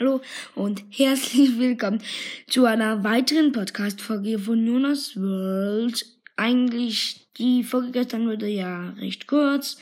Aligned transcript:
Hallo 0.00 0.20
und 0.54 0.84
herzlich 0.90 1.58
willkommen 1.58 2.00
zu 2.46 2.66
einer 2.66 3.02
weiteren 3.02 3.50
Podcast-Folge 3.50 4.38
von 4.38 4.64
Jonas 4.64 5.16
World. 5.16 6.06
Eigentlich, 6.36 7.26
die 7.36 7.64
Folge 7.64 7.90
gestern 7.90 8.28
wurde 8.28 8.46
ja 8.46 8.90
recht 8.90 9.26
kurz, 9.26 9.76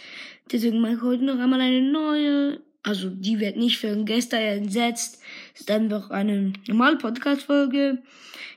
deswegen 0.50 0.80
mache 0.80 0.94
ich 0.94 1.02
heute 1.02 1.24
noch 1.24 1.38
einmal 1.38 1.60
eine 1.60 1.82
neue. 1.82 2.62
Also, 2.82 3.10
die 3.10 3.40
wird 3.40 3.58
nicht 3.58 3.76
für 3.76 3.94
gestern 4.04 4.40
entsetzt, 4.40 5.20
ist 5.54 5.70
einfach 5.70 6.08
eine 6.08 6.54
normale 6.66 6.96
Podcast-Folge. 6.96 7.98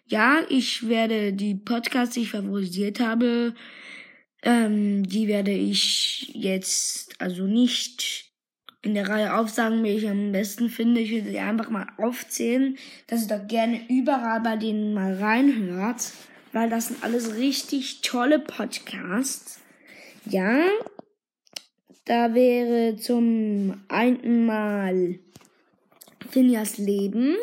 Ja, 0.07 0.39
ich 0.47 0.87
werde 0.87 1.33
die 1.33 1.55
Podcasts, 1.55 2.13
die 2.13 2.21
ich 2.21 2.31
favorisiert 2.31 3.01
habe, 3.01 3.53
ähm, 4.43 5.05
die 5.05 5.27
werde 5.27 5.51
ich 5.51 6.31
jetzt 6.33 7.19
also 7.19 7.43
nicht 7.43 8.28
in 8.81 8.93
der 8.93 9.09
Reihe 9.09 9.35
aufsagen, 9.35 9.83
welche 9.83 10.05
ich 10.05 10.09
am 10.09 10.31
besten 10.31 10.69
finde. 10.69 11.01
Ich 11.01 11.11
würde 11.11 11.29
sie 11.29 11.39
einfach 11.39 11.69
mal 11.69 11.87
aufzählen, 11.97 12.77
dass 13.07 13.23
ihr 13.23 13.37
doch 13.37 13.47
gerne 13.47 13.81
überall 13.89 14.39
bei 14.41 14.55
denen 14.55 14.93
mal 14.93 15.15
reinhört, 15.15 16.13
weil 16.53 16.69
das 16.69 16.87
sind 16.87 17.03
alles 17.03 17.35
richtig 17.35 18.01
tolle 18.01 18.39
Podcasts. 18.39 19.59
Ja, 20.25 20.63
da 22.05 22.33
wäre 22.33 22.95
zum 22.95 23.81
einen 23.89 24.45
mal 24.45 25.19
Phineas 26.29 26.77
Leben. 26.77 27.35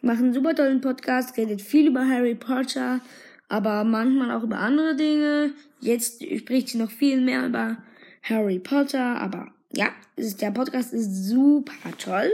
Die 0.00 0.06
machen 0.06 0.26
einen 0.26 0.34
super 0.34 0.54
tollen 0.54 0.80
Podcast, 0.80 1.36
redet 1.36 1.60
viel 1.60 1.88
über 1.88 2.06
Harry 2.06 2.34
Potter, 2.34 3.00
aber 3.48 3.82
manchmal 3.84 4.30
auch 4.30 4.44
über 4.44 4.58
andere 4.58 4.94
Dinge. 4.94 5.52
Jetzt 5.80 6.24
spricht 6.24 6.68
sie 6.68 6.78
noch 6.78 6.90
viel 6.90 7.20
mehr 7.20 7.46
über 7.46 7.78
Harry 8.22 8.58
Potter, 8.58 9.20
aber 9.20 9.52
ja, 9.72 9.90
ist, 10.16 10.40
der 10.40 10.50
Podcast 10.50 10.92
ist 10.92 11.28
super 11.28 11.74
toll. 11.98 12.30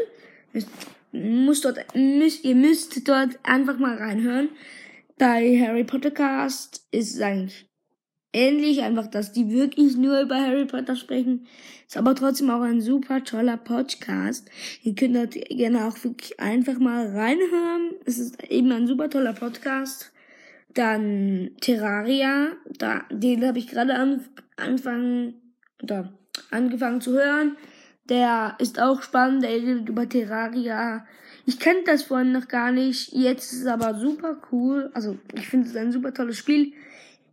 Muss 1.13 1.61
dort, 1.61 1.79
müsst, 1.95 2.45
ihr 2.45 2.55
müsst 2.55 3.09
dort 3.09 3.39
einfach 3.43 3.79
mal 3.79 3.97
reinhören. 3.97 4.49
Bei 5.19 5.59
Harry 5.61 5.85
Potter 5.85 6.11
Cast 6.11 6.87
ist 6.91 7.15
es 7.15 7.21
eigentlich 7.21 7.69
ähnlich, 8.33 8.83
einfach, 8.83 9.07
dass 9.07 9.33
die 9.33 9.51
wirklich 9.51 9.97
nur 9.97 10.21
über 10.21 10.37
Harry 10.37 10.67
Potter 10.67 10.97
sprechen. 10.97 11.47
Ist 11.87 11.97
aber 11.97 12.15
trotzdem 12.15 12.51
auch 12.51 12.63
ein 12.63 12.81
super 12.81 13.23
toller 13.23 13.57
Podcast. 13.57 14.51
Ihr 14.83 14.95
könnt 14.95 15.17
dort 15.17 15.35
gerne 15.49 15.87
auch 15.87 16.03
wirklich 16.03 16.41
einfach 16.41 16.79
mal 16.79 17.07
reinhören. 17.07 17.95
Es 18.05 18.19
ist 18.19 18.43
eben 18.51 18.73
ein 18.73 18.87
super 18.87 19.09
toller 19.09 19.35
Podcast. 19.35 20.13
Dann 20.75 21.53
Terraria, 21.61 22.49
da, 22.79 23.05
den 23.11 23.47
habe 23.47 23.61
ich 23.61 23.69
gerade 23.69 23.95
an, 23.95 24.25
anfangen, 24.57 25.35
oder 25.81 26.13
angefangen 26.55 27.01
zu 27.01 27.13
hören. 27.13 27.57
Der 28.09 28.57
ist 28.59 28.81
auch 28.81 29.03
spannend, 29.03 29.43
der 29.43 29.51
redet 29.51 29.89
über 29.89 30.09
Terraria. 30.09 31.07
Ich 31.47 31.59
kannte 31.59 31.85
das 31.87 32.05
vorhin 32.05 32.33
noch 32.33 32.49
gar 32.49 32.73
nicht. 32.73 33.13
Jetzt 33.13 33.53
ist 33.53 33.61
es 33.63 33.67
aber 33.67 33.95
super 33.95 34.39
cool. 34.53 34.91
Also, 34.95 35.19
ich 35.35 35.47
finde 35.49 35.69
es 35.69 35.77
ein 35.77 35.93
super 35.93 36.13
tolles 36.13 36.39
Spiel. 36.39 36.73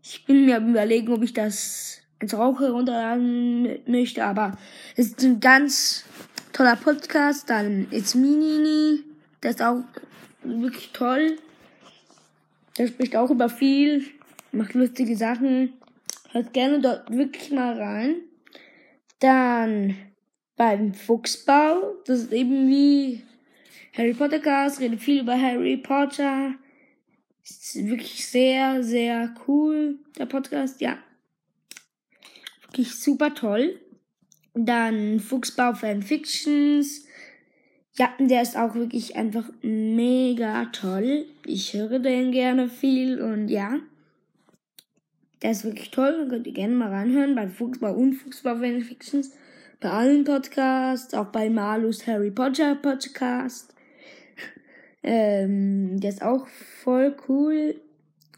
Ich 0.03 0.25
bin 0.25 0.45
mir 0.45 0.57
überlegen, 0.57 1.13
ob 1.13 1.23
ich 1.23 1.33
das 1.33 2.01
ins 2.19 2.33
Rauch 2.33 2.59
herunterladen 2.59 3.79
möchte, 3.85 4.23
aber 4.23 4.57
es 4.95 5.07
ist 5.07 5.23
ein 5.23 5.39
ganz 5.39 6.05
toller 6.53 6.75
Podcast. 6.75 7.49
Dann 7.49 7.87
It's 7.91 8.15
Minini, 8.15 9.03
der 9.43 9.51
ist 9.51 9.61
auch 9.61 9.83
wirklich 10.43 10.91
toll. 10.93 11.37
Der 12.77 12.87
spricht 12.87 13.15
auch 13.15 13.29
über 13.29 13.49
viel, 13.49 14.05
macht 14.51 14.73
lustige 14.73 15.15
Sachen. 15.15 15.73
Hört 16.31 16.53
gerne 16.53 16.79
dort 16.79 17.11
wirklich 17.11 17.51
mal 17.51 17.77
rein. 17.77 18.15
Dann 19.21 19.95
beim 20.57 20.95
Fuchsbau, 20.95 21.95
das 22.05 22.21
ist 22.21 22.33
eben 22.33 22.67
wie 22.67 23.21
Harry 23.93 24.13
Potter 24.13 24.39
Cast, 24.39 24.79
redet 24.79 24.99
viel 24.99 25.21
über 25.21 25.39
Harry 25.39 25.77
Potter. 25.77 26.55
Ist 27.43 27.75
wirklich 27.87 28.25
sehr, 28.25 28.83
sehr 28.83 29.33
cool, 29.47 29.99
der 30.17 30.25
Podcast, 30.25 30.81
ja. 30.81 30.97
Wirklich 32.63 32.95
super 32.95 33.35
toll. 33.35 33.79
Dann 34.55 35.19
Fuchsbau 35.19 35.73
Fanfictions. 35.73 37.05
Ja, 37.97 38.11
der 38.19 38.41
ist 38.41 38.57
auch 38.57 38.73
wirklich 38.73 39.15
einfach 39.15 39.49
mega 39.61 40.65
toll. 40.65 41.27
Ich 41.45 41.73
höre 41.73 41.99
den 41.99 42.31
gerne 42.31 42.69
viel 42.69 43.21
und 43.21 43.49
ja. 43.49 43.79
Der 45.41 45.51
ist 45.51 45.63
wirklich 45.63 45.91
toll. 45.91 46.27
Könnt 46.29 46.47
ihr 46.47 46.53
gerne 46.53 46.75
mal 46.75 46.89
reinhören 46.89 47.35
bei 47.35 47.47
Fuchsbau 47.47 47.93
und 47.93 48.13
Fuchsbau 48.13 48.57
Fanfictions. 48.57 49.31
Bei 49.79 49.89
allen 49.89 50.23
Podcasts, 50.23 51.13
auch 51.15 51.27
bei 51.27 51.49
Malus 51.49 52.05
Harry 52.05 52.29
Potter 52.29 52.75
Podcast. 52.75 53.73
ähm, 55.03 55.99
der 55.99 56.11
ist 56.11 56.21
auch 56.21 56.45
voll 56.47 57.15
cool. 57.27 57.75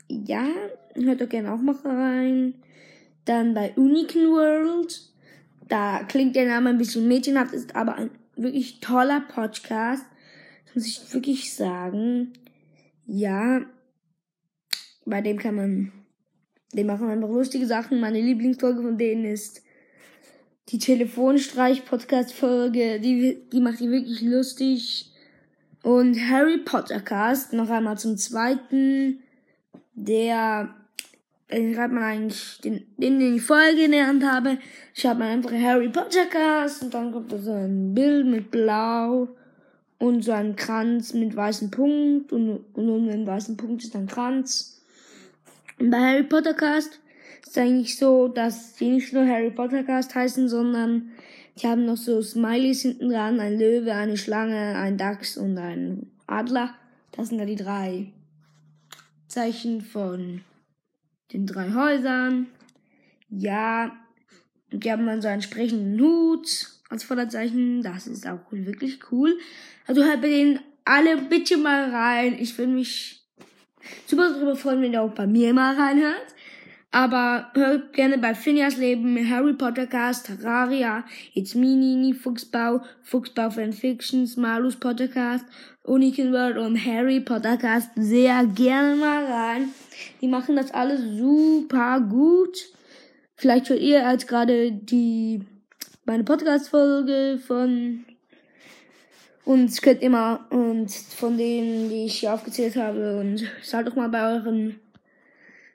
Ja, 0.07 0.47
hört 0.95 1.19
doch 1.19 1.27
gerne 1.27 1.51
auch 1.51 1.59
mal 1.59 1.75
rein. 1.83 2.53
Dann 3.25 3.53
bei 3.53 3.73
Unicorn 3.75 4.27
World. 4.27 5.01
Da 5.67 6.03
klingt 6.03 6.35
der 6.35 6.47
Name 6.47 6.69
ein 6.69 6.77
bisschen 6.77 7.07
mädchenhaft, 7.07 7.53
ist 7.53 7.75
aber 7.75 7.95
ein 7.95 8.11
wirklich 8.35 8.79
toller 8.79 9.21
Podcast. 9.21 10.05
Das 10.65 10.75
muss 10.75 10.87
ich 10.87 11.13
wirklich 11.13 11.53
sagen. 11.53 12.31
Ja, 13.05 13.61
bei 15.05 15.21
dem 15.21 15.37
kann 15.37 15.55
man 15.55 15.91
die 16.73 16.83
machen 16.83 17.09
einfach 17.09 17.29
lustige 17.29 17.65
Sachen. 17.65 17.99
Meine 17.99 18.21
Lieblingsfolge 18.21 18.81
von 18.81 18.97
denen 18.97 19.25
ist 19.25 19.63
die 20.69 20.79
Telefonstreich-Podcast-Folge. 20.79 22.99
Die, 22.99 23.37
die 23.51 23.61
macht 23.61 23.79
die 23.79 23.91
wirklich 23.91 24.21
lustig. 24.21 25.11
Und 25.83 26.17
Harry 26.29 26.57
Potter 26.59 27.01
Cast, 27.01 27.51
noch 27.53 27.69
einmal 27.69 27.97
zum 27.97 28.17
zweiten. 28.17 29.19
Der, 29.93 30.73
den 31.51 31.75
schreibt 31.75 31.93
man 31.93 32.03
eigentlich, 32.03 32.59
den, 32.61 32.85
den, 32.97 33.19
den 33.19 33.35
ich 33.35 33.43
vorher 33.43 33.75
gelernt 33.75 34.23
habe, 34.23 34.57
schreibt 34.93 35.19
man 35.19 35.27
einfach 35.27 35.51
Harry 35.51 35.89
Potter 35.89 36.25
Cast 36.25 36.83
und 36.83 36.93
dann 36.93 37.11
kommt 37.11 37.29
da 37.31 37.37
so 37.37 37.51
ein 37.51 37.93
Bild 37.93 38.25
mit 38.25 38.49
Blau 38.49 39.27
und 39.99 40.23
so 40.23 40.31
ein 40.31 40.55
Kranz 40.55 41.13
mit 41.13 41.35
weißem 41.35 41.69
Punkt 41.69 42.33
und, 42.33 42.65
und 42.73 42.89
um 42.89 43.07
den 43.07 43.27
weißen 43.27 43.55
Punkt 43.57 43.83
ist 43.83 43.95
ein 43.95 44.07
Kranz. 44.07 44.82
Bei 45.79 45.99
Harry 45.99 46.23
Potter 46.23 46.53
Cast 46.53 46.99
ist 47.45 47.57
eigentlich 47.57 47.97
so, 47.97 48.27
dass 48.27 48.75
die 48.75 48.89
nicht 48.89 49.13
nur 49.13 49.27
Harry 49.27 49.51
Potter 49.51 49.83
Cast 49.83 50.15
heißen, 50.15 50.47
sondern 50.47 51.11
die 51.57 51.67
haben 51.67 51.85
noch 51.85 51.97
so 51.97 52.21
Smileys 52.21 52.81
hinten 52.81 53.09
dran, 53.09 53.39
ein 53.39 53.57
Löwe, 53.57 53.93
eine 53.93 54.17
Schlange, 54.17 54.75
ein 54.75 54.97
Dachs 54.97 55.37
und 55.37 55.57
ein 55.57 56.11
Adler. 56.25 56.73
Das 57.11 57.29
sind 57.29 57.37
da 57.37 57.45
die 57.45 57.55
drei 57.55 58.11
Zeichen 59.27 59.81
von 59.81 60.41
den 61.31 61.45
drei 61.45 61.73
Häusern. 61.73 62.47
Ja, 63.29 63.95
die 64.71 64.91
haben 64.91 65.05
dann 65.05 65.21
so 65.21 65.27
einen 65.27 65.35
entsprechenden 65.35 65.99
Hut 65.99 66.69
als 66.89 67.03
Vorderzeichen. 67.03 67.81
Das 67.83 68.07
ist 68.07 68.27
auch 68.27 68.39
wirklich 68.51 68.99
cool. 69.11 69.37
Also 69.85 70.03
hört 70.03 70.21
bei 70.21 70.29
denen 70.29 70.59
alle 70.85 71.17
bitte 71.17 71.57
mal 71.57 71.89
rein. 71.89 72.35
Ich 72.39 72.57
will 72.57 72.67
mich 72.67 73.22
super 74.05 74.29
darüber 74.29 74.55
freuen, 74.55 74.81
wenn 74.81 74.93
ihr 74.93 75.01
auch 75.01 75.11
bei 75.13 75.27
mir 75.27 75.53
mal 75.53 75.75
reinhört. 75.75 76.33
Aber 76.91 77.49
hört 77.55 77.93
gerne 77.93 78.19
bei 78.19 78.35
Phineas 78.35 78.77
Leben, 78.77 79.17
Harry 79.27 79.53
Potter 79.53 79.87
Cast, 79.87 80.27
Terraria, 80.27 81.03
It's 81.33 81.55
Me, 81.55 81.75
Nini, 81.75 82.13
Fuchsbau, 82.13 82.81
Fuchsbau 83.01 83.49
Fanfictions, 83.49 84.37
Malus 84.37 84.75
Podcast, 84.75 85.43
Unikin 85.81 86.31
World 86.31 86.57
und 86.57 86.85
Harry 86.85 87.19
Potter 87.19 87.57
Cast 87.57 87.89
sehr 87.95 88.45
gerne 88.45 88.95
mal 88.95 89.25
rein. 89.25 89.69
Die 90.21 90.27
machen 90.27 90.55
das 90.55 90.71
alles 90.71 91.01
super 91.17 91.99
gut. 91.99 92.59
Vielleicht 93.35 93.69
hört 93.69 93.81
ihr 93.81 94.07
als 94.07 94.27
gerade 94.27 94.71
die 94.71 95.41
meine 96.05 96.23
Podcast-Folge 96.23 97.39
von 97.39 98.05
und 99.45 99.81
könnt 99.81 100.01
immer 100.01 100.45
und 100.49 100.91
von 100.91 101.37
denen, 101.37 101.89
die 101.89 102.05
ich 102.05 102.19
hier 102.19 102.33
aufgezählt 102.33 102.75
habe, 102.75 103.19
und 103.19 103.43
schaut 103.63 103.87
doch 103.87 103.95
mal 103.95 104.09
bei 104.09 104.33
euren 104.33 104.79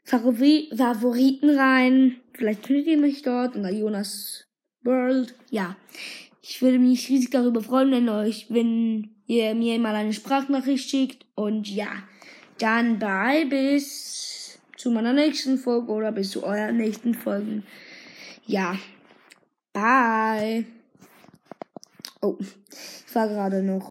Favori 0.05 0.71
Favoriten 0.75 1.51
rein. 1.51 2.17
Vielleicht 2.33 2.67
findet 2.67 2.87
ihr 2.87 2.99
mich 2.99 3.23
dort 3.23 3.57
unter 3.57 3.71
Jonas 3.71 4.47
World. 4.83 5.35
Ja. 5.51 5.77
Ich 6.43 6.63
würde 6.63 6.79
mich 6.79 7.11
riesig 7.11 7.31
darüber 7.31 7.61
freuen, 7.61 7.91
wenn 7.91 8.09
euch, 8.09 8.47
wenn 8.49 9.11
ihr 9.27 9.55
mir 9.55 9.79
mal 9.79 9.95
eine 9.95 10.15
Sprachnachricht 10.15 10.89
schickt. 10.89 11.27
Und 11.35 11.69
ja, 11.69 11.89
dann 12.59 12.99
bye 12.99 13.45
bis 13.45 14.59
zu 14.77 14.91
meiner 14.91 15.13
nächsten 15.13 15.59
Folge 15.59 15.93
oder 15.93 16.11
bis 16.11 16.31
zu 16.31 16.45
euren 16.45 16.79
nächsten 16.79 17.13
Folgen. 17.13 17.65
Ja. 18.47 18.79
Bye. 19.75 20.78
Oh, 22.21 22.37
ich 22.41 23.15
war 23.15 23.29
gerade 23.29 23.63
noch 23.63 23.87